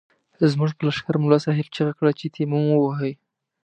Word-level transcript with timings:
زموږ 0.51 0.71
په 0.77 0.83
لښکر 0.87 1.15
ملا 1.23 1.37
صاحب 1.45 1.67
چيغه 1.75 1.93
کړه 1.99 2.11
چې 2.19 2.31
تيمم 2.35 2.63
ووهئ. 2.67 3.13